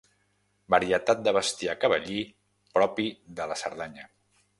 Varietat 0.75 1.19
de 1.27 1.33
bestiar 1.37 1.75
cavallí 1.83 2.17
propi 2.79 3.07
de 3.41 3.47
la 3.53 3.59
Cerdanya. 3.63 4.09